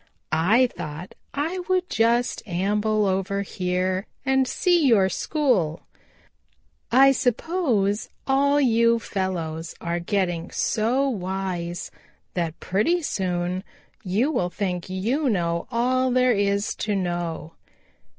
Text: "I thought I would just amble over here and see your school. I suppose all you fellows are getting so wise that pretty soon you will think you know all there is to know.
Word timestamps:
"I 0.31 0.65
thought 0.65 1.13
I 1.31 1.59
would 1.69 1.87
just 1.87 2.41
amble 2.47 3.05
over 3.05 3.43
here 3.43 4.07
and 4.25 4.47
see 4.47 4.83
your 4.87 5.09
school. 5.09 5.83
I 6.91 7.11
suppose 7.11 8.09
all 8.25 8.59
you 8.59 8.97
fellows 8.97 9.75
are 9.79 9.99
getting 9.99 10.49
so 10.49 11.07
wise 11.07 11.91
that 12.33 12.59
pretty 12.59 13.03
soon 13.03 13.63
you 14.03 14.31
will 14.31 14.49
think 14.49 14.89
you 14.89 15.29
know 15.29 15.67
all 15.69 16.09
there 16.09 16.31
is 16.33 16.73
to 16.77 16.95
know. 16.95 17.53